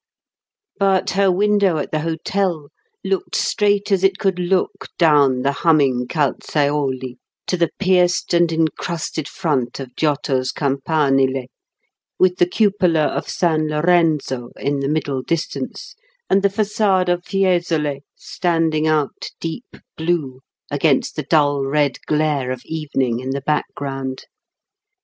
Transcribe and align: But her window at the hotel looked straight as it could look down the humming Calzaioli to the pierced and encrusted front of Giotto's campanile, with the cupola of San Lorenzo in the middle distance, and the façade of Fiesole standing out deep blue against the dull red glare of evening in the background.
But 0.79 1.11
her 1.11 1.31
window 1.31 1.77
at 1.77 1.91
the 1.91 1.99
hotel 1.99 2.69
looked 3.05 3.35
straight 3.35 3.91
as 3.91 4.03
it 4.03 4.17
could 4.17 4.39
look 4.39 4.87
down 4.97 5.43
the 5.43 5.51
humming 5.51 6.07
Calzaioli 6.07 7.19
to 7.45 7.55
the 7.55 7.69
pierced 7.77 8.33
and 8.33 8.51
encrusted 8.51 9.27
front 9.27 9.79
of 9.79 9.95
Giotto's 9.95 10.51
campanile, 10.51 11.45
with 12.17 12.37
the 12.37 12.47
cupola 12.47 13.09
of 13.09 13.29
San 13.29 13.67
Lorenzo 13.69 14.49
in 14.57 14.79
the 14.79 14.89
middle 14.89 15.21
distance, 15.21 15.93
and 16.31 16.41
the 16.41 16.49
façade 16.49 17.07
of 17.07 17.23
Fiesole 17.23 17.99
standing 18.15 18.87
out 18.87 19.29
deep 19.39 19.77
blue 19.97 20.39
against 20.71 21.15
the 21.15 21.21
dull 21.29 21.63
red 21.63 21.99
glare 22.07 22.49
of 22.49 22.63
evening 22.65 23.19
in 23.19 23.29
the 23.29 23.41
background. 23.41 24.25